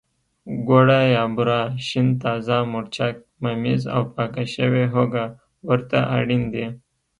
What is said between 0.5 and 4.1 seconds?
ګوړه یا بوره، شین تازه مرچک، ممیز او